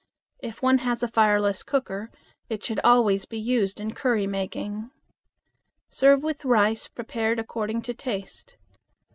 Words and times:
If 0.41 0.63
one 0.63 0.79
has 0.79 1.03
a 1.03 1.07
fireless 1.07 1.61
cooker, 1.61 2.09
it 2.49 2.63
should 2.65 2.79
always 2.83 3.27
be 3.27 3.37
used 3.37 3.79
in 3.79 3.93
curry 3.93 4.25
making. 4.25 4.89
Serve 5.91 6.23
with 6.23 6.43
rice 6.43 6.87
prepared 6.87 7.37
according 7.37 7.83
to 7.83 7.93
taste. 7.93 8.57